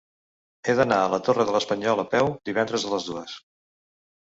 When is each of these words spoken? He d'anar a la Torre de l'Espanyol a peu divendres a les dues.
He 0.63 0.73
d'anar 0.79 0.97
a 1.01 1.11
la 1.15 1.19
Torre 1.27 1.45
de 1.51 1.53
l'Espanyol 1.57 2.03
a 2.05 2.07
peu 2.15 2.33
divendres 2.51 2.89
a 2.91 2.95
les 2.97 3.09
dues. 3.13 3.39